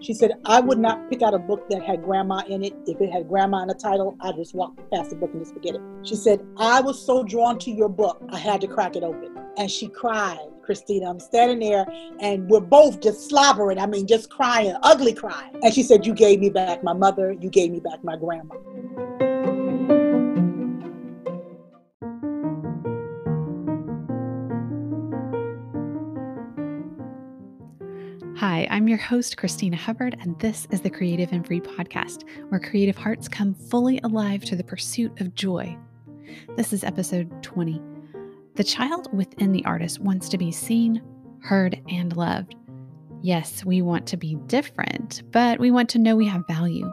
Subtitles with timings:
[0.00, 2.74] She said, I would not pick out a book that had grandma in it.
[2.86, 5.52] If it had grandma in the title, I'd just walk past the book and just
[5.52, 5.80] forget it.
[6.04, 9.36] She said, I was so drawn to your book, I had to crack it open.
[9.58, 11.08] And she cried, Christina.
[11.08, 11.86] I'm standing there
[12.20, 13.78] and we're both just slobbering.
[13.78, 15.54] I mean, just crying, ugly crying.
[15.62, 18.56] And she said, You gave me back my mother, you gave me back my grandma.
[28.86, 32.96] I'm your host, Christina Hubbard, and this is the Creative and Free podcast, where creative
[32.96, 35.76] hearts come fully alive to the pursuit of joy.
[36.56, 37.82] This is episode 20.
[38.54, 41.02] The child within the artist wants to be seen,
[41.40, 42.54] heard, and loved.
[43.22, 46.88] Yes, we want to be different, but we want to know we have value.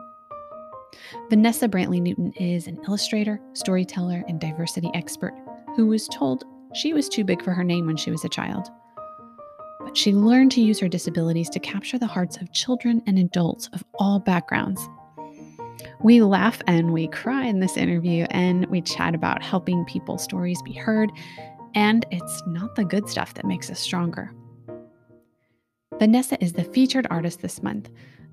[1.30, 5.36] Vanessa Brantley Newton is an illustrator, storyteller, and diversity expert
[5.76, 8.68] who was told she was too big for her name when she was a child
[9.94, 13.84] she learned to use her disabilities to capture the hearts of children and adults of
[13.96, 14.90] all backgrounds.
[16.02, 20.62] We laugh and we cry in this interview, and we chat about helping people's stories
[20.62, 21.12] be heard,
[21.76, 24.32] and it's not the good stuff that makes us stronger.
[26.00, 27.90] Vanessa is the featured artist this month.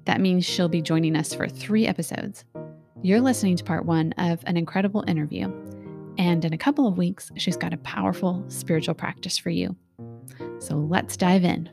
[0.07, 2.45] That means she'll be joining us for three episodes.
[3.03, 5.53] You're listening to part one of an incredible interview,
[6.19, 9.77] and in a couple of weeks, she's got a powerful spiritual practice for you.
[10.59, 11.71] So let's dive in.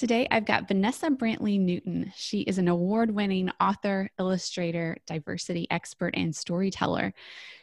[0.00, 2.10] Today, I've got Vanessa Brantley Newton.
[2.16, 7.12] She is an award winning author, illustrator, diversity expert, and storyteller.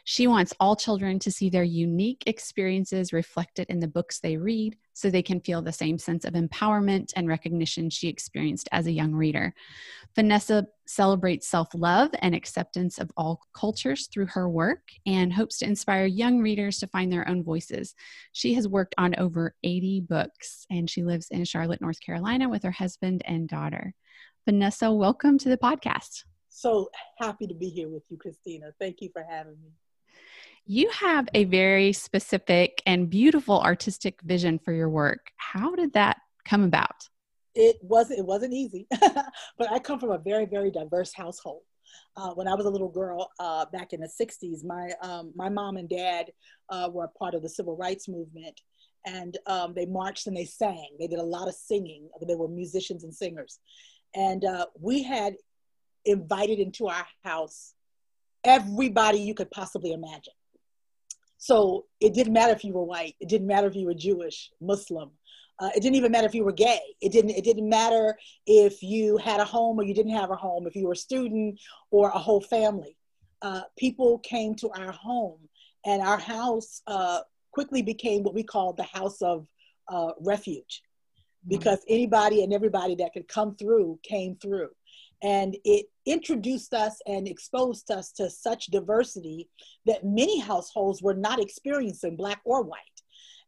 [0.04, 4.76] She wants all children to see their unique experiences reflected in the books they read
[4.98, 8.92] so they can feel the same sense of empowerment and recognition she experienced as a
[8.92, 9.54] young reader.
[10.16, 15.66] Vanessa celebrates self love and acceptance of all cultures through her work and hopes to
[15.66, 17.94] inspire young readers to find their own voices.
[18.32, 22.64] She has worked on over 80 books and she lives in Charlotte, North Carolina with
[22.64, 23.94] her husband and daughter.
[24.46, 26.24] Vanessa, welcome to the podcast.
[26.48, 28.72] So happy to be here with you, Christina.
[28.80, 29.70] Thank you for having me.
[30.70, 35.30] You have a very specific and beautiful artistic vision for your work.
[35.38, 37.08] How did that come about?
[37.54, 38.86] it wasn't it wasn't easy
[39.58, 41.62] but i come from a very very diverse household.
[42.16, 45.48] Uh, when i was a little girl uh, back in the 60s my um, my
[45.48, 46.26] mom and dad
[46.70, 48.60] uh, were part of the civil rights movement.
[49.06, 50.88] And um, they marched and they sang.
[50.98, 52.10] They did a lot of singing.
[52.26, 53.58] They were musicians and singers.
[54.14, 55.36] And uh, we had
[56.04, 57.74] invited into our house
[58.44, 60.34] everybody you could possibly imagine
[61.38, 64.50] so it didn't matter if you were white it didn't matter if you were jewish
[64.60, 65.10] muslim
[65.60, 66.80] uh, it didn't even matter if you were gay.
[67.00, 67.30] It didn't.
[67.30, 68.16] It didn't matter
[68.46, 70.66] if you had a home or you didn't have a home.
[70.66, 71.60] If you were a student
[71.90, 72.96] or a whole family,
[73.42, 75.48] uh, people came to our home,
[75.84, 79.48] and our house uh, quickly became what we called the house of
[79.88, 80.82] uh, refuge,
[81.42, 81.48] mm-hmm.
[81.48, 84.70] because anybody and everybody that could come through came through,
[85.22, 89.48] and it introduced us and exposed us to such diversity
[89.86, 92.80] that many households were not experiencing, black or white.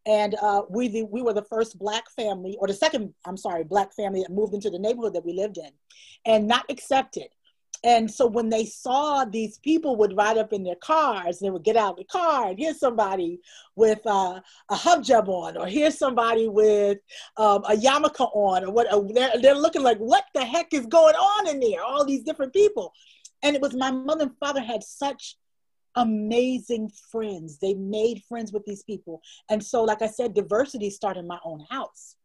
[0.07, 3.65] And uh, we the, we were the first black family or the second i'm sorry
[3.65, 5.71] black family that moved into the neighborhood that we lived in
[6.25, 7.29] and not accepted
[7.83, 11.65] and so when they saw these people would ride up in their cars they would
[11.65, 13.41] get out of the car and here's somebody
[13.77, 16.99] with uh, a hijab on or here's somebody with
[17.37, 20.87] um, a yarmulke on or what uh, they're, they're looking like what the heck is
[20.87, 22.93] going on in there all these different people
[23.43, 25.37] and it was my mother and father had such
[25.97, 27.59] amazing friends.
[27.59, 29.21] They made friends with these people.
[29.49, 32.17] And so, like I said, diversity started in my own house.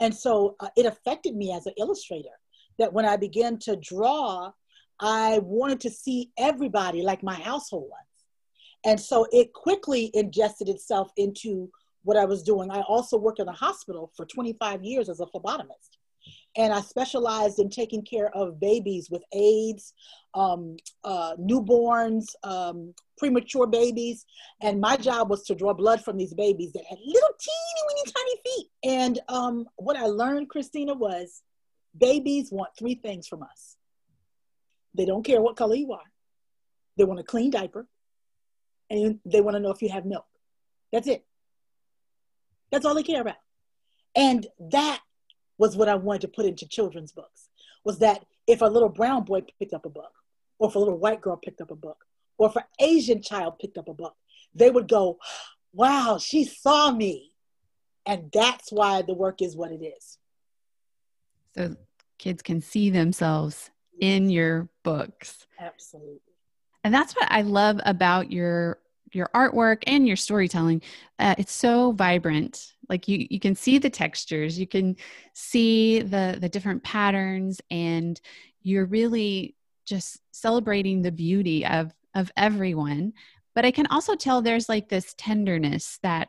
[0.00, 2.36] And so uh, it affected me as an illustrator
[2.78, 4.50] that when I began to draw,
[5.00, 8.00] I wanted to see everybody like my household was.
[8.86, 11.70] And so it quickly ingested itself into
[12.02, 12.70] what I was doing.
[12.70, 15.94] I also worked in a hospital for 25 years as a phlebotomist
[16.56, 19.92] and I specialized in taking care of babies with AIDS,
[20.34, 24.24] um, uh, newborns, um, premature babies.
[24.60, 28.12] And my job was to draw blood from these babies that had little teeny, weeny,
[28.16, 28.70] tiny feet.
[28.84, 31.42] And um, what I learned, Christina, was
[31.98, 33.76] babies want three things from us
[34.94, 36.10] they don't care what color you are,
[36.96, 37.86] they want a clean diaper,
[38.90, 40.26] and they want to know if you have milk.
[40.92, 41.24] That's it.
[42.70, 43.36] That's all they care about.
[44.14, 45.00] And that
[45.58, 47.48] was what I wanted to put into children's books
[47.84, 50.12] was that if a little brown boy picked up a book,
[50.58, 52.04] or if a little white girl picked up a book,
[52.38, 54.14] or if an Asian child picked up a book,
[54.54, 55.18] they would go,
[55.72, 57.32] wow, she saw me.
[58.06, 60.18] And that's why the work is what it is.
[61.56, 61.76] So
[62.18, 63.70] kids can see themselves
[64.00, 65.46] in your books.
[65.58, 66.20] Absolutely.
[66.82, 68.78] And that's what I love about your
[69.12, 70.82] your artwork and your storytelling.
[71.18, 72.72] Uh, it's so vibrant.
[72.88, 74.96] Like you you can see the textures you can
[75.32, 78.20] see the the different patterns and
[78.62, 79.54] you're really
[79.86, 83.12] just celebrating the beauty of of everyone.
[83.54, 86.28] But i can also tell there's like this tenderness that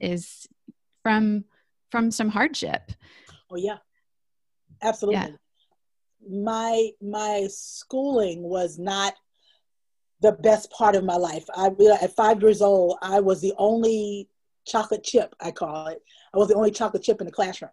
[0.00, 0.46] is
[1.02, 1.44] from
[1.90, 2.92] from some hardship.
[3.50, 3.78] Oh yeah.
[4.82, 5.20] Absolutely.
[5.20, 5.36] Yeah.
[6.30, 9.14] My my schooling was not
[10.20, 11.44] the best part of my life.
[11.54, 14.28] I at five years old i was the only
[14.66, 16.02] chocolate chip i call it.
[16.32, 17.70] I was the only chocolate chip in the classroom.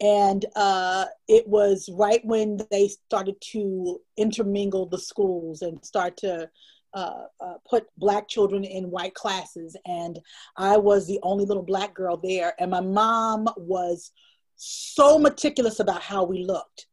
[0.00, 6.50] And uh, it was right when they started to intermingle the schools and start to
[6.94, 9.76] uh, uh, put black children in white classes.
[9.86, 10.18] And
[10.56, 12.54] i was the only little black girl there.
[12.58, 14.12] And my mom was
[14.56, 16.86] so meticulous about how we looked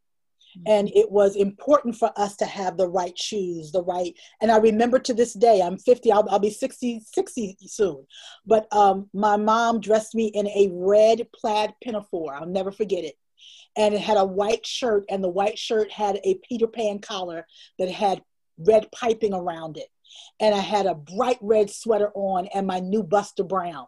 [0.65, 4.57] and it was important for us to have the right shoes the right and i
[4.57, 8.06] remember to this day i'm 50 i'll, I'll be 60 60 soon.
[8.45, 13.15] But um, my mom dressed me in a red plaid pinafore i'll never forget it.
[13.77, 17.45] And it had a white shirt and the white shirt had a peter pan collar
[17.80, 18.21] that had
[18.57, 19.88] red piping around it.
[20.39, 23.88] And i had a bright red sweater on and my new buster browns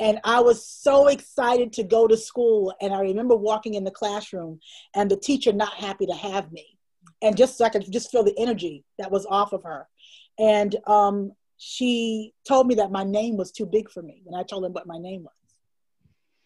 [0.00, 2.74] and I was so excited to go to school.
[2.80, 4.60] And I remember walking in the classroom
[4.94, 6.78] and the teacher not happy to have me.
[7.20, 9.88] And just so I could just feel the energy that was off of her.
[10.38, 14.22] And um, she told me that my name was too big for me.
[14.26, 15.32] And I told her what my name was.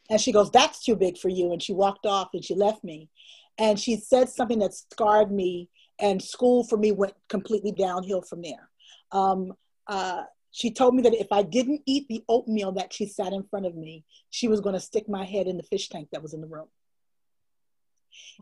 [0.09, 1.53] And she goes, That's too big for you.
[1.53, 3.11] And she walked off and she left me.
[3.59, 5.69] And she said something that scarred me.
[5.99, 8.71] And school for me went completely downhill from there.
[9.13, 9.53] Um,
[9.87, 10.23] uh,
[10.53, 13.67] she told me that if I didn't eat the oatmeal that she sat in front
[13.67, 16.35] of me, she was going to stick my head in the fish tank that was
[16.35, 16.69] in the room.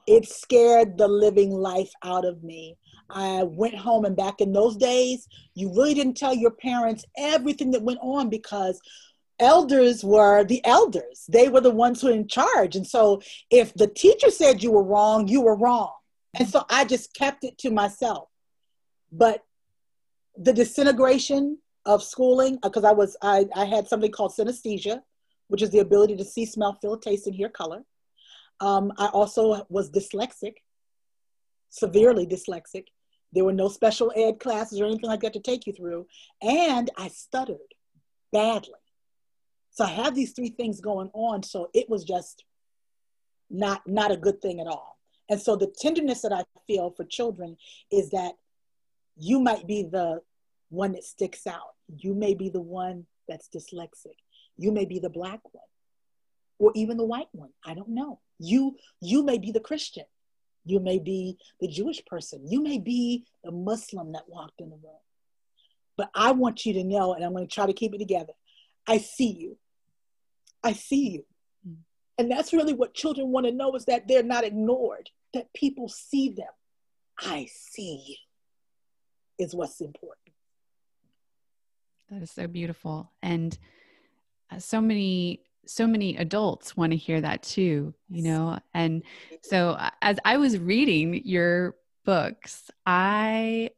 [0.09, 2.77] It scared the living life out of me.
[3.09, 7.71] I went home, and back in those days, you really didn't tell your parents everything
[7.73, 8.81] that went on because
[9.39, 11.25] elders were the elders.
[11.29, 12.75] They were the ones who were in charge.
[12.75, 15.93] And so if the teacher said you were wrong, you were wrong.
[16.35, 18.29] And so I just kept it to myself.
[19.11, 19.45] But
[20.37, 21.59] the disintegration
[21.91, 25.03] of schooling because uh, I was I, I had something called synesthesia,
[25.49, 27.83] which is the ability to see, smell, feel, taste, and hear color.
[28.61, 30.55] Um, I also was dyslexic,
[31.69, 32.85] severely dyslexic.
[33.33, 36.07] There were no special ed classes or anything like that to take you through,
[36.41, 37.75] and I stuttered
[38.33, 38.75] badly.
[39.73, 41.43] So I had these three things going on.
[41.43, 42.45] So it was just
[43.49, 44.97] not not a good thing at all.
[45.29, 47.57] And so the tenderness that I feel for children
[47.91, 48.35] is that
[49.17, 50.23] you might be the
[50.71, 51.75] one that sticks out.
[51.89, 54.17] You may be the one that's dyslexic.
[54.57, 55.65] You may be the black one
[56.59, 57.51] or even the white one.
[57.65, 58.21] I don't know.
[58.39, 60.05] You you may be the Christian.
[60.65, 62.47] You may be the Jewish person.
[62.47, 65.01] You may be the Muslim that walked in the room.
[65.97, 68.33] But I want you to know, and I'm going to try to keep it together.
[68.87, 69.57] I see you.
[70.63, 71.25] I see you.
[71.67, 71.77] Mm.
[72.19, 75.89] And that's really what children want to know is that they're not ignored, that people
[75.89, 76.47] see them.
[77.19, 80.30] I see you is what's important.
[82.11, 83.11] That is so beautiful.
[83.23, 83.57] And
[84.51, 88.59] uh, so many so many adults want to hear that too, you know.
[88.75, 89.05] And
[89.43, 93.71] so uh, as I was reading your books, I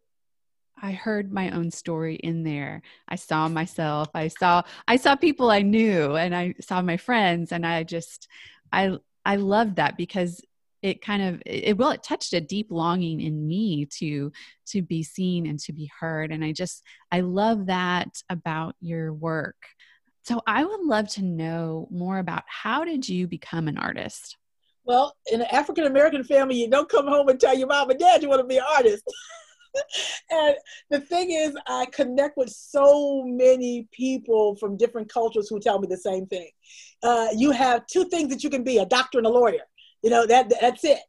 [0.80, 2.82] I heard my own story in there.
[3.06, 4.08] I saw myself.
[4.14, 8.28] I saw I saw people I knew and I saw my friends and I just
[8.72, 8.96] I
[9.26, 10.40] I loved that because
[10.82, 14.32] it kind of it well it touched a deep longing in me to
[14.66, 16.32] to be seen and to be heard.
[16.32, 19.56] And i just i love that about your work.
[20.22, 24.36] So i would love to know more about how did you become an artist?
[24.84, 27.98] Well in an african american family you don't come home and tell your mom and
[27.98, 29.04] dad you want to be an artist.
[30.30, 30.56] And
[30.90, 35.86] the thing is i connect with so many people from different cultures who tell me
[35.88, 36.50] the same thing.
[37.02, 39.62] Uh, you have two things that you can be a doctor and a lawyer
[40.02, 41.00] you know, that that's it.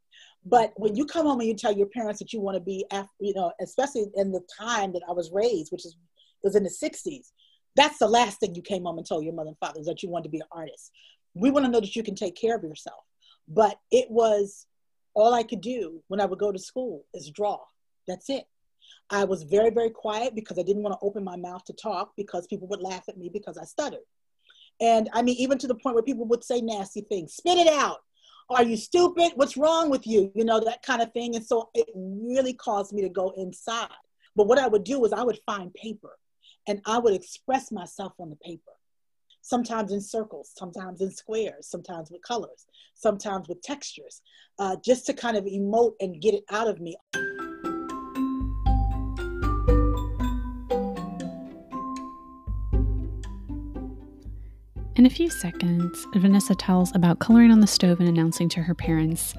[0.46, 2.86] But when you come home and you tell your parents that you want to be,
[3.20, 5.96] you know, especially in the time that I was raised, which is
[6.44, 7.32] was in the '60s,
[7.76, 10.04] that's the last thing you came home and told your mother and father is that
[10.04, 10.92] you wanted to be an artist.
[11.34, 13.00] We want to know that you can take care of yourself.
[13.48, 14.68] But it was
[15.14, 17.60] all I could do when I would go to school is draw.
[18.08, 18.46] That's it.
[19.10, 22.14] I was very, very quiet because I didn't want to open my mouth to talk
[22.18, 24.00] because people would laugh at me because I stuttered.
[24.82, 27.68] And I mean, even to the point where people would say nasty things, spit it
[27.68, 28.00] out.
[28.54, 29.32] Are you stupid?
[29.36, 30.32] What's wrong with you?
[30.36, 31.36] You know, that kind of thing.
[31.36, 33.90] And so it really caused me to go inside.
[34.36, 36.18] But what I would do is I would find paper
[36.68, 38.72] and I would express myself on the paper.
[39.42, 44.22] Sometimes in circles, sometimes in squares, sometimes with colors, sometimes with textures,
[44.60, 46.96] uh, just to kind of emote and get it out of me.
[55.04, 58.74] In a few seconds, Vanessa tells about coloring on the stove and announcing to her
[58.74, 59.34] parents,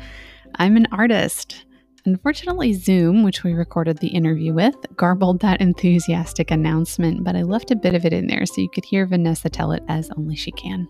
[0.56, 1.64] I'm an artist.
[2.04, 7.70] Unfortunately, Zoom, which we recorded the interview with, garbled that enthusiastic announcement, but I left
[7.70, 10.36] a bit of it in there so you could hear Vanessa tell it as only
[10.36, 10.86] she can.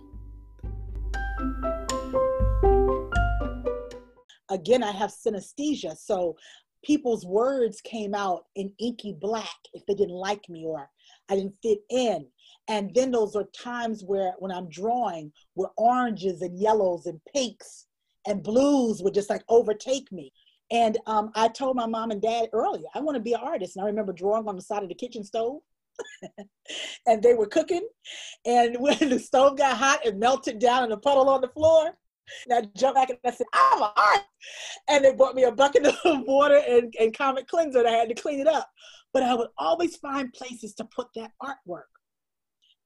[4.51, 6.35] Again, I have synesthesia, so
[6.83, 10.91] people's words came out in inky black if they didn't like me or
[11.29, 12.27] I didn't fit in.
[12.69, 17.87] And then those are times where when I'm drawing, where oranges and yellows and pinks
[18.27, 20.33] and blues would just like overtake me.
[20.71, 23.77] And um, I told my mom and dad earlier, I want to be an artist.
[23.77, 25.61] And I remember drawing on the side of the kitchen stove.
[27.07, 27.87] and they were cooking.
[28.47, 31.93] And when the stove got hot, it melted down in a puddle on the floor.
[32.49, 34.29] And I jumped back and I said, I'm an artist.
[34.89, 38.09] And they brought me a bucket of water and, and Comet cleanser and I had
[38.09, 38.71] to clean it up.
[39.13, 41.94] But I would always find places to put that artwork.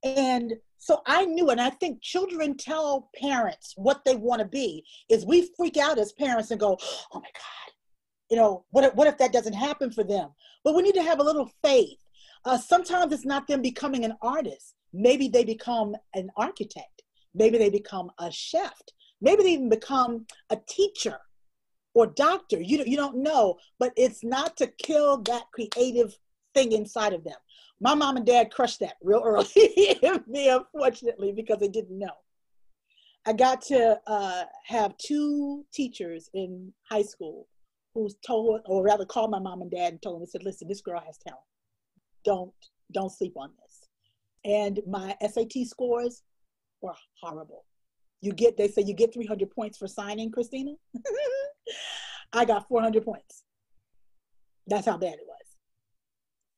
[0.03, 4.85] And so I knew, and I think children tell parents what they want to be,
[5.09, 6.77] is we freak out as parents and go,
[7.13, 7.73] oh my God,
[8.29, 10.29] you know, what if, what if that doesn't happen for them?
[10.63, 11.97] But we need to have a little faith.
[12.45, 14.75] Uh, sometimes it's not them becoming an artist.
[14.93, 17.03] Maybe they become an architect.
[17.35, 18.73] Maybe they become a chef.
[19.21, 21.19] Maybe they even become a teacher
[21.93, 22.61] or doctor.
[22.61, 26.17] You, you don't know, but it's not to kill that creative
[26.55, 27.35] thing inside of them.
[27.81, 29.47] My mom and dad crushed that real early
[30.27, 32.13] me, unfortunately, because they didn't know.
[33.25, 37.47] I got to uh, have two teachers in high school
[37.93, 40.67] who told, or rather called my mom and dad and told them, and said, listen,
[40.67, 41.43] this girl has talent.
[42.23, 42.53] Don't,
[42.93, 43.87] don't sleep on this.
[44.45, 46.23] And my SAT scores
[46.81, 47.65] were horrible.
[48.21, 50.73] You get, they say you get 300 points for signing, Christina.
[52.33, 53.43] I got 400 points.
[54.67, 55.28] That's how bad it was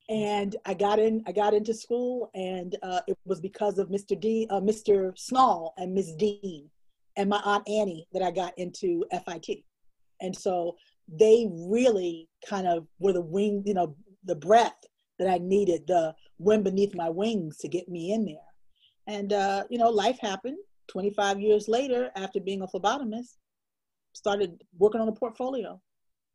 [0.08, 1.22] and I got in.
[1.26, 4.18] I got into school, and uh, it was because of Mr.
[4.18, 5.16] D, uh, Mr.
[5.16, 6.68] Small, and Miss Dean,
[7.16, 9.64] and my aunt Annie that I got into FIT.
[10.20, 10.76] And so
[11.08, 14.76] they really kind of were the wing, you know, the breath
[15.18, 18.36] that I needed, the wind beneath my wings to get me in there.
[19.06, 20.58] And uh, you know, life happened.
[20.88, 23.36] 25 years later, after being a phlebotomist,
[24.12, 25.80] started working on a portfolio,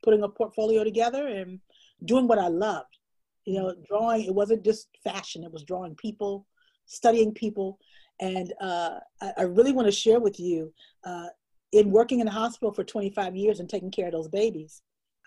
[0.03, 1.59] putting a portfolio together, and
[2.03, 2.96] doing what I loved
[3.47, 6.45] you know drawing it wasn't just fashion it was drawing people
[6.87, 7.77] studying people.
[8.19, 10.73] And uh, I, I, really want to share with you
[11.05, 11.27] uh,
[11.71, 14.81] in working in the hospital for 25 years and taking care of those babies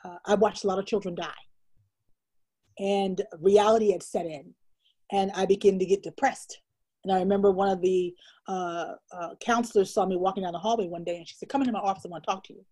[0.04, 1.28] uh, i watched a lot of children die.
[2.78, 4.54] And reality had set in
[5.12, 6.60] and i began to get depressed.
[7.04, 8.14] And i remember one of the
[8.48, 11.60] uh, uh, counselors saw me walking down the hallway one day and she said come
[11.60, 12.64] into my office i want to talk to you.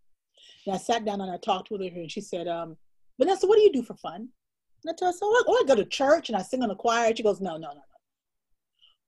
[0.67, 2.77] And i sat down and i talked with her and she said um,
[3.21, 4.31] vanessa what do you do for fun
[4.85, 6.69] and I tell her, so I, oh, I go to church and I sing in
[6.69, 7.15] the choir.
[7.15, 7.83] She goes, no, no, no, no.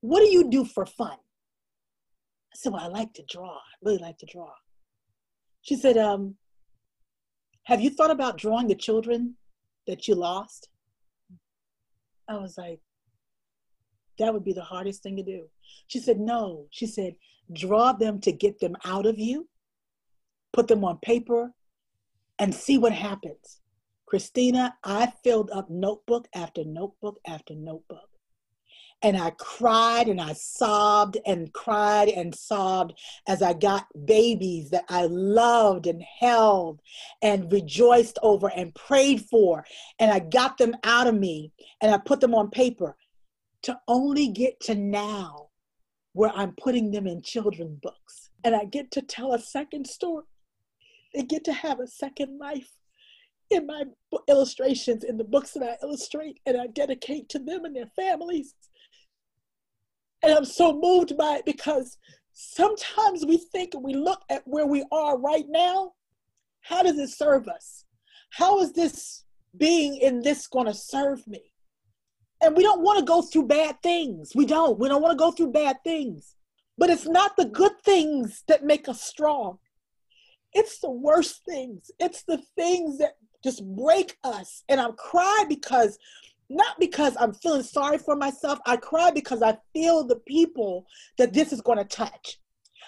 [0.00, 1.12] What do you do for fun?
[1.12, 3.54] I said, well, I like to draw.
[3.54, 4.50] I really like to draw.
[5.62, 6.36] She said, um,
[7.64, 9.36] have you thought about drawing the children
[9.86, 10.68] that you lost?
[12.28, 12.80] I was like,
[14.18, 15.46] that would be the hardest thing to do.
[15.86, 16.66] She said, no.
[16.70, 17.14] She said,
[17.52, 19.48] draw them to get them out of you,
[20.52, 21.52] put them on paper,
[22.38, 23.59] and see what happens.
[24.10, 28.08] Christina, I filled up notebook after notebook after notebook.
[29.02, 32.98] And I cried and I sobbed and cried and sobbed
[33.28, 36.80] as I got babies that I loved and held
[37.22, 39.64] and rejoiced over and prayed for.
[40.00, 42.96] And I got them out of me and I put them on paper
[43.62, 45.50] to only get to now
[46.14, 48.30] where I'm putting them in children's books.
[48.42, 50.24] And I get to tell a second story.
[51.14, 52.72] They get to have a second life
[53.50, 53.84] in my
[54.28, 58.54] illustrations, in the books that I illustrate and I dedicate to them and their families.
[60.22, 61.98] And I'm so moved by it because
[62.32, 65.92] sometimes we think and we look at where we are right now.
[66.60, 67.84] How does it serve us?
[68.30, 69.24] How is this
[69.56, 71.52] being in this going to serve me?
[72.42, 74.32] And we don't want to go through bad things.
[74.34, 74.78] We don't.
[74.78, 76.36] We don't want to go through bad things.
[76.78, 79.58] But it's not the good things that make us strong.
[80.52, 81.90] It's the worst things.
[81.98, 84.64] It's the things that just break us.
[84.68, 85.98] And I'm crying because
[86.48, 88.58] not because I'm feeling sorry for myself.
[88.66, 90.84] I cry because I feel the people
[91.16, 92.40] that this is going to touch.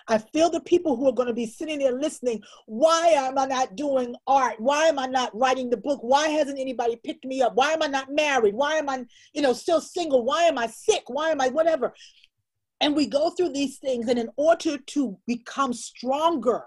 [0.08, 2.42] I feel the people who are going to be sitting there listening.
[2.66, 4.56] Why am I not doing art?
[4.58, 6.00] Why am I not writing the book?
[6.02, 7.54] Why hasn't anybody picked me up?
[7.54, 8.54] Why am I not married?
[8.54, 10.24] Why am I, you know, still single?
[10.24, 11.04] Why am I sick?
[11.06, 11.94] Why am I whatever?
[12.80, 16.64] And we go through these things, and in order to become stronger,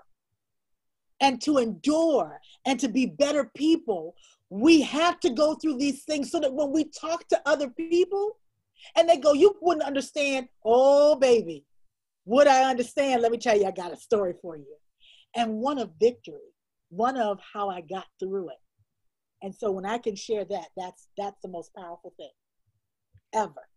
[1.22, 4.16] and to endure and to be better people,
[4.50, 8.38] we have to go through these things so that when we talk to other people
[8.96, 11.66] and they go, You wouldn't understand, oh, baby,
[12.26, 13.22] Would I understand?
[13.22, 14.76] Let me tell you, I got a story for you.
[15.36, 16.54] And one of victory,
[16.90, 18.58] one of how I got through it.
[19.42, 22.32] And so when I can share that, that's that's the most powerful thing
[23.34, 23.68] ever.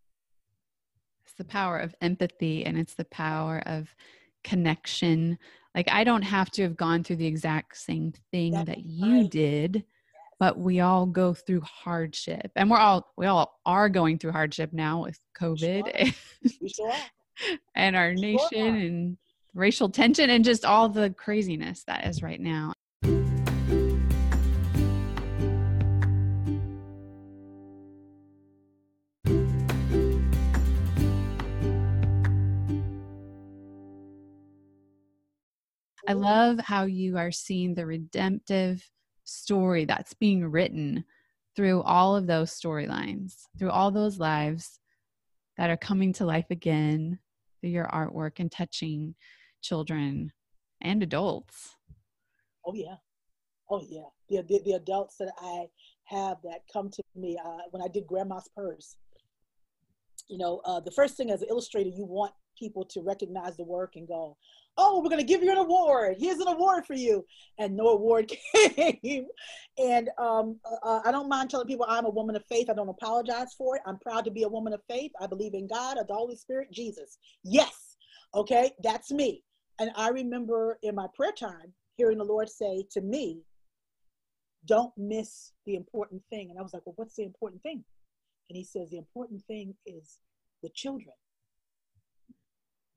[1.24, 3.88] It's the power of empathy and it's the power of
[4.44, 5.38] connection.
[5.74, 9.22] Like I don't have to have gone through the exact same thing that's that you
[9.22, 9.30] right.
[9.30, 9.84] did
[10.38, 14.72] but we all go through hardship and we're all we all are going through hardship
[14.72, 16.14] now with covid
[16.66, 16.92] sure.
[17.74, 19.16] and our nation and
[19.54, 22.72] racial tension and just all the craziness that is right now
[36.08, 38.82] I love how you are seeing the redemptive
[39.24, 41.04] story that's being written
[41.54, 44.80] through all of those storylines, through all those lives
[45.58, 47.18] that are coming to life again
[47.60, 49.16] through your artwork and touching
[49.60, 50.32] children
[50.80, 51.76] and adults.
[52.66, 52.96] Oh, yeah.
[53.70, 54.08] Oh, yeah.
[54.30, 55.66] The, the, the adults that I
[56.04, 58.96] have that come to me uh, when I did Grandma's Purse,
[60.28, 63.64] you know, uh, the first thing as an illustrator, you want people to recognize the
[63.64, 64.36] work and go,
[64.76, 66.16] oh, we're going to give you an award.
[66.18, 67.24] Here's an award for you.
[67.58, 69.26] And no award came.
[69.76, 72.70] and um, uh, uh, I don't mind telling people I'm a woman of faith.
[72.70, 73.82] I don't apologize for it.
[73.86, 75.12] I'm proud to be a woman of faith.
[75.20, 77.18] I believe in God, of the Holy Spirit, Jesus.
[77.42, 77.96] Yes.
[78.34, 78.72] Okay.
[78.82, 79.42] That's me.
[79.80, 83.42] And I remember in my prayer time hearing the Lord say to me,
[84.64, 86.50] don't miss the important thing.
[86.50, 87.84] And I was like, well, what's the important thing?
[88.48, 90.18] And he says, the important thing is
[90.62, 91.14] the children.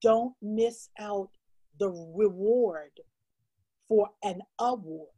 [0.01, 1.29] Don't miss out
[1.79, 2.91] the reward
[3.87, 5.09] for an award.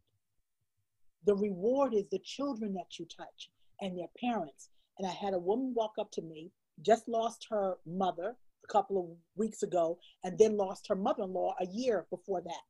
[1.26, 3.50] The reward is the children that you touch
[3.82, 4.70] and their parents.
[4.98, 9.00] And I had a woman walk up to me, just lost her mother a couple
[9.00, 12.62] of weeks ago, and then lost her mother in law a year before that.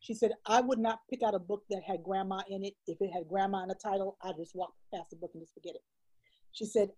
[0.00, 2.74] She said, I would not pick out a book that had grandma in it.
[2.86, 5.54] If it had grandma in the title, I'd just walk past the book and just
[5.54, 5.82] forget it.
[6.50, 6.90] She said,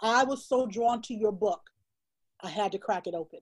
[0.00, 1.62] I was so drawn to your book,
[2.44, 3.40] I had to crack it open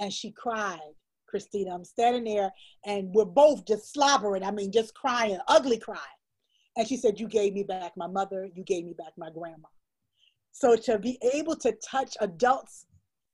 [0.00, 0.94] and she cried.
[1.28, 2.50] Christina, I'm standing there
[2.84, 4.44] and we're both just slobbering.
[4.44, 6.00] I mean, just crying, ugly crying.
[6.76, 9.68] And she said, You gave me back my mother, you gave me back my grandma.
[10.52, 12.86] So to be able to touch adults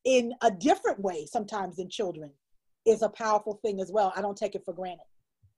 [0.04, 2.30] in a different way, sometimes than children,
[2.86, 4.12] is a powerful thing as well.
[4.16, 5.06] I don't take it for granted.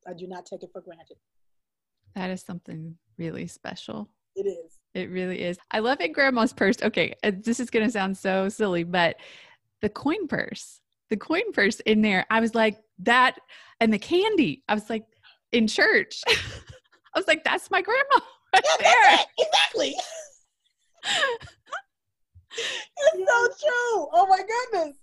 [0.07, 1.17] I do not take it for granted.
[2.15, 4.11] That is something really special.
[4.37, 4.79] It is.
[4.95, 5.59] It really is.
[5.71, 6.77] I love it, Grandma's purse.
[6.83, 9.17] Okay, uh, this is going to sound so silly, but
[9.81, 10.81] the coin purse
[11.11, 12.27] the coin purse in there.
[12.31, 13.39] I was like, that
[13.81, 14.63] and the candy.
[14.69, 15.05] I was like,
[15.53, 16.23] in church.
[16.29, 19.19] I was like, that's my grandma right yeah, there.
[19.39, 19.95] Exactly.
[22.97, 24.09] it's so true.
[24.13, 24.97] Oh my goodness.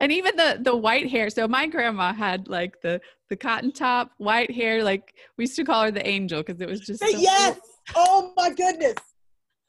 [0.00, 1.28] And even the the white hair.
[1.28, 4.84] So my grandma had like the the cotton top, white hair.
[4.84, 7.00] Like we used to call her the angel because it was just.
[7.00, 7.58] So yes.
[7.92, 8.04] Cool.
[8.06, 8.94] Oh my goodness,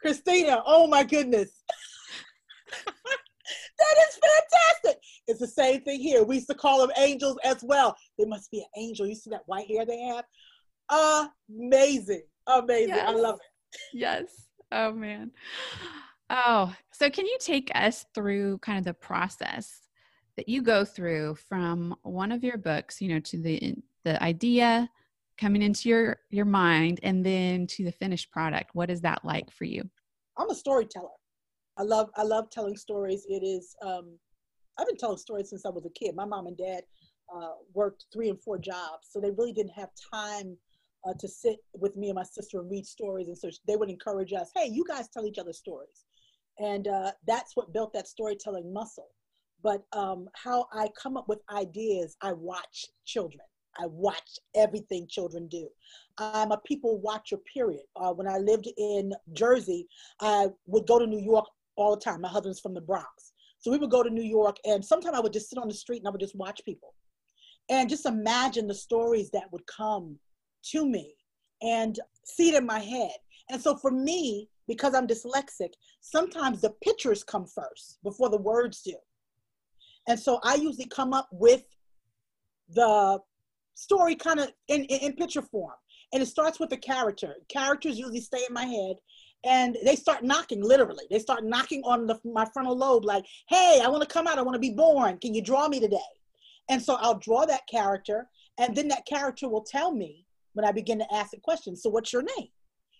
[0.01, 0.61] Christina.
[0.65, 1.49] Oh my goodness.
[3.79, 5.03] That is fantastic.
[5.27, 6.23] It's the same thing here.
[6.23, 7.95] We used to call them angels as well.
[8.17, 9.07] They must be an angel.
[9.07, 10.25] You see that white hair they have?
[11.49, 12.23] Amazing.
[12.47, 12.89] Amazing.
[12.89, 13.05] Yes.
[13.07, 13.79] I love it.
[13.93, 14.25] Yes.
[14.71, 15.31] Oh, man.
[16.29, 19.81] Oh, so can you take us through kind of the process
[20.35, 24.89] that you go through from one of your books, you know, to the the idea
[25.39, 28.71] coming into your your mind and then to the finished product?
[28.73, 29.89] What is that like for you?
[30.37, 31.09] I'm a storyteller.
[31.77, 33.25] I love I love telling stories.
[33.29, 34.17] It is um,
[34.77, 36.15] I've been telling stories since I was a kid.
[36.15, 36.81] My mom and dad
[37.33, 40.57] uh, worked three and four jobs, so they really didn't have time
[41.07, 43.27] uh, to sit with me and my sister and read stories.
[43.27, 46.05] And so they would encourage us, "Hey, you guys tell each other stories,"
[46.59, 49.09] and uh, that's what built that storytelling muscle.
[49.61, 53.45] But um, how I come up with ideas, I watch children.
[53.79, 55.67] I watch everything children do.
[56.17, 57.83] I'm a people watcher, period.
[57.95, 59.87] Uh, when I lived in Jersey,
[60.19, 62.21] I would go to New York all the time.
[62.21, 63.31] My husband's from the Bronx.
[63.59, 65.73] So we would go to New York and sometimes I would just sit on the
[65.73, 66.93] street and I would just watch people
[67.69, 70.17] and just imagine the stories that would come
[70.71, 71.13] to me
[71.61, 73.11] and see it in my head.
[73.49, 78.81] And so for me, because I'm dyslexic, sometimes the pictures come first before the words
[78.81, 78.95] do.
[80.07, 81.63] And so I usually come up with
[82.69, 83.19] the
[83.79, 85.73] story kind of in, in, in, picture form.
[86.11, 87.35] And it starts with the character.
[87.47, 88.97] Characters usually stay in my head
[89.45, 91.05] and they start knocking literally.
[91.09, 94.37] They start knocking on the, my frontal lobe like hey i want to come out.
[94.37, 95.17] I want to be born.
[95.19, 95.97] Can you draw me today?
[96.67, 100.71] And so i'll draw that character and then that character will tell me when i
[100.71, 102.49] begin to ask the question so what's your name?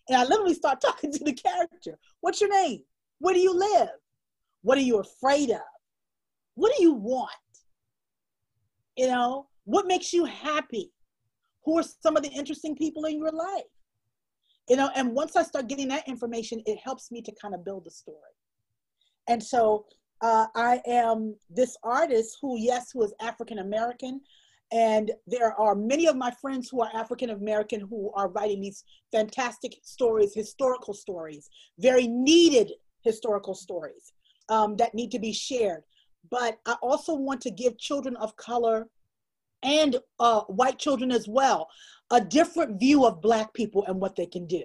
[0.07, 1.99] And i literally start talking to the character.
[2.21, 2.83] What's your name?
[3.19, 3.89] Where do you live?
[4.61, 5.61] What are you afraid of?
[6.55, 7.31] What do you want?
[8.95, 10.91] You know, what makes you happy?
[11.63, 13.69] Who are some of the interesting people in your life?
[14.67, 17.63] You know, and once I start getting that information, it helps me to kind of
[17.63, 18.33] build a story.
[19.27, 19.85] And so
[20.21, 24.21] uh, I am this artist who, yes, who is African American.
[24.71, 28.83] And there are many of my friends who are African American who are writing these
[29.11, 32.71] fantastic stories, historical stories, very needed
[33.03, 34.13] historical stories
[34.49, 35.83] um, that need to be shared.
[36.31, 38.87] But I also want to give children of color
[39.63, 41.67] and uh, white children as well
[42.11, 44.63] a different view of Black people and what they can do.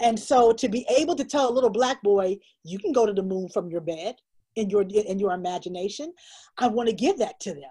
[0.00, 3.12] And so to be able to tell a little Black boy, you can go to
[3.12, 4.16] the moon from your bed
[4.56, 6.12] in your in your imagination,
[6.58, 7.70] I want to give that to them.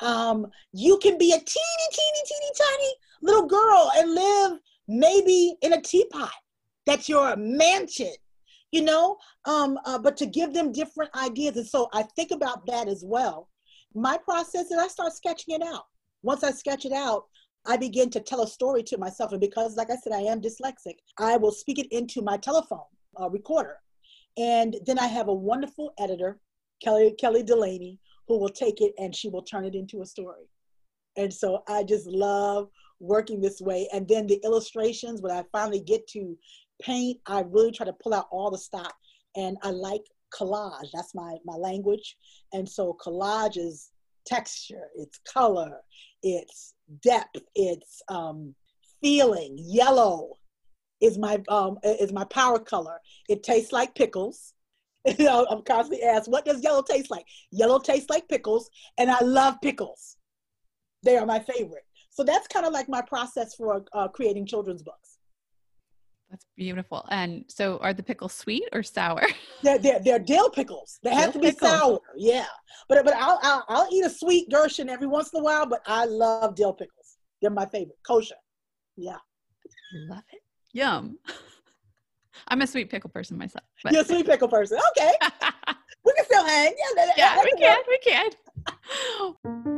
[0.00, 5.72] Um, you can be a teeny, teeny, teeny, tiny little girl and live maybe in
[5.72, 6.30] a teapot.
[6.86, 8.14] That's your mansion,
[8.70, 9.18] you know.
[9.44, 13.04] Um, uh, but to give them different ideas, and so I think about that as
[13.04, 13.48] well.
[13.94, 15.84] My process is I start sketching it out.
[16.22, 17.24] Once I sketch it out,
[17.66, 20.40] I begin to tell a story to myself, and because, like I said, I am
[20.40, 22.86] dyslexic, I will speak it into my telephone
[23.20, 23.76] uh, recorder,
[24.36, 26.38] and then I have a wonderful editor,
[26.82, 27.98] Kelly Kelly Delaney,
[28.28, 30.48] who will take it and she will turn it into a story.
[31.16, 32.68] And so I just love
[33.00, 33.88] working this way.
[33.92, 36.38] And then the illustrations, when I finally get to
[36.80, 38.94] paint, I really try to pull out all the stop.
[39.36, 40.02] And I like
[40.36, 40.90] collage.
[40.92, 42.16] That's my my language.
[42.52, 43.90] And so collage is
[44.26, 45.80] texture, it's color,
[46.22, 48.54] it's depth, it's um,
[49.02, 49.56] feeling.
[49.58, 50.34] Yellow
[51.00, 52.98] is my um, is my power color.
[53.28, 54.54] It tastes like pickles.
[55.18, 57.24] you know, I'm constantly asked, what does yellow taste like?
[57.50, 60.16] Yellow tastes like pickles, and I love pickles.
[61.04, 61.84] They are my favorite.
[62.10, 65.17] So that's kind of like my process for uh, creating children's books.
[66.30, 67.06] That's beautiful.
[67.10, 69.22] And so, are the pickles sweet or sour?
[69.62, 70.98] They're they're, they're dill pickles.
[71.02, 71.70] They dill have to be pickles.
[71.70, 72.00] sour.
[72.16, 72.44] Yeah,
[72.88, 75.66] but but I'll, I'll I'll eat a sweet gherkin every once in a while.
[75.66, 77.16] But I love dill pickles.
[77.40, 77.98] They're my favorite.
[78.06, 78.34] Kosher.
[78.96, 79.16] Yeah.
[80.08, 80.42] Love it.
[80.72, 81.18] Yum.
[82.48, 83.64] I'm a sweet pickle person myself.
[83.82, 83.92] But.
[83.92, 84.78] You're a sweet pickle person.
[84.96, 85.12] Okay.
[86.04, 86.74] we can still hang.
[86.96, 87.78] Yeah, yeah we can.
[87.88, 89.74] We can.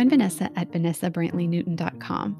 [0.00, 2.36] Find Vanessa at vanessabrantleynewton.com.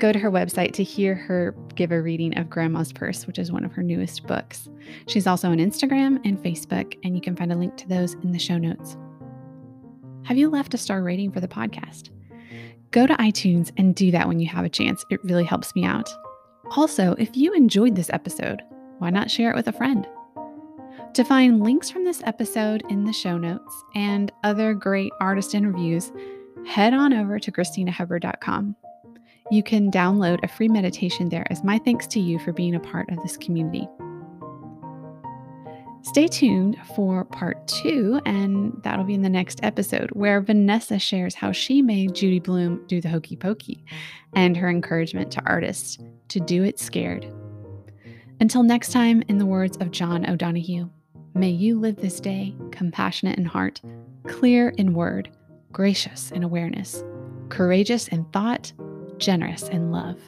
[0.00, 3.52] Go to her website to hear her give a reading of Grandma's Purse, which is
[3.52, 4.68] one of her newest books.
[5.06, 8.32] She's also on Instagram and Facebook, and you can find a link to those in
[8.32, 8.96] the show notes.
[10.24, 12.10] Have you left a star rating for the podcast?
[12.90, 15.04] Go to iTunes and do that when you have a chance.
[15.10, 16.10] It really helps me out.
[16.76, 18.62] Also, if you enjoyed this episode,
[18.98, 20.08] why not share it with a friend?
[21.12, 26.10] To find links from this episode in the show notes and other great artist interviews,
[26.66, 28.76] head on over to ChristinaHubbard.com.
[29.50, 32.80] You can download a free meditation there as my thanks to you for being a
[32.80, 33.88] part of this community.
[36.02, 41.34] Stay tuned for part two, and that'll be in the next episode, where Vanessa shares
[41.34, 43.84] how she made Judy Blume do the hokey pokey
[44.34, 45.98] and her encouragement to artists
[46.28, 47.26] to do it scared.
[48.40, 50.90] Until next time, in the words of John O'Donohue,
[51.34, 53.80] may you live this day compassionate in heart,
[54.26, 55.30] clear in word,
[55.74, 57.02] gracious in awareness,
[57.48, 58.72] courageous in thought,
[59.18, 60.18] generous in love.